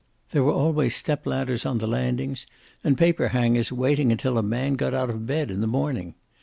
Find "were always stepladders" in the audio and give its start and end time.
0.43-1.63